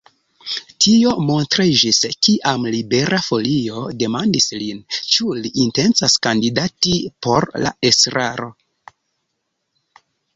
Tio 0.83 1.09
montriĝis, 1.25 1.97
kiam 2.27 2.63
Libera 2.75 3.19
Folio 3.25 3.83
demandis 4.03 4.47
lin, 4.61 4.79
ĉu 5.11 5.35
li 5.43 5.51
intencas 5.65 6.15
kandidati 6.29 6.95
por 7.27 7.47
la 7.65 7.75
estraro. 7.91 8.49